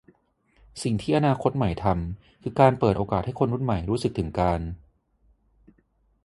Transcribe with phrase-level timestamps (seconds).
[0.83, 4.61] สิ่งที่อนาคตใหม่ทำคือการเปิดโอกาสให้คนรุ่นใหม่รู้สึกถึงการ